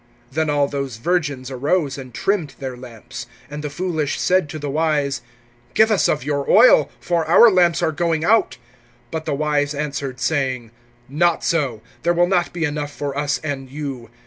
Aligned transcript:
(7)Then 0.33 0.49
all 0.51 0.67
those 0.67 0.97
virgins 0.97 1.51
arose, 1.51 1.95
and 1.95 2.11
trimmed 2.11 2.55
their 2.57 2.75
lamps. 2.75 3.27
(8)And 3.51 3.61
the 3.61 3.69
foolish 3.69 4.19
said 4.19 4.49
to 4.49 4.57
the 4.57 4.67
wise: 4.67 5.21
Give 5.75 5.91
us 5.91 6.07
of 6.09 6.23
your 6.23 6.49
oil, 6.49 6.89
for 6.99 7.23
our 7.25 7.51
lamps 7.51 7.83
are 7.83 7.91
going 7.91 8.25
out. 8.25 8.57
(9)But 9.11 9.25
the 9.25 9.35
wise 9.35 9.75
answered, 9.75 10.19
saying: 10.19 10.71
Not 11.07 11.43
so; 11.43 11.81
there 12.01 12.13
will 12.13 12.25
not 12.25 12.51
be 12.51 12.65
enough 12.65 12.89
for 12.91 13.15
us 13.15 13.39
and 13.43 13.69
you. 13.69 14.09